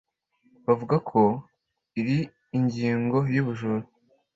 bavuga 0.65 0.95
ko 1.09 1.21
iri 1.99 2.17
ingingo" 2.57 3.17
y’ubujura" 3.33 3.85